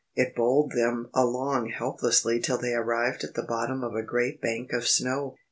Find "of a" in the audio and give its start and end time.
3.83-4.01